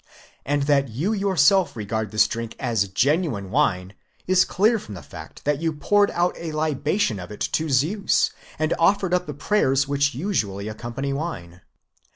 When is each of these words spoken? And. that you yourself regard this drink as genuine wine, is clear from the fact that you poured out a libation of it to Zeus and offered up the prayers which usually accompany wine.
And. 0.47 0.63
that 0.63 0.89
you 0.89 1.13
yourself 1.13 1.75
regard 1.75 2.09
this 2.09 2.27
drink 2.27 2.55
as 2.59 2.87
genuine 2.87 3.51
wine, 3.51 3.93
is 4.25 4.45
clear 4.45 4.79
from 4.79 4.95
the 4.95 5.03
fact 5.03 5.45
that 5.45 5.61
you 5.61 5.71
poured 5.73 6.09
out 6.09 6.33
a 6.39 6.51
libation 6.53 7.19
of 7.19 7.29
it 7.31 7.41
to 7.51 7.69
Zeus 7.69 8.31
and 8.57 8.73
offered 8.79 9.13
up 9.13 9.27
the 9.27 9.33
prayers 9.35 9.87
which 9.87 10.15
usually 10.15 10.67
accompany 10.67 11.13
wine. 11.13 11.61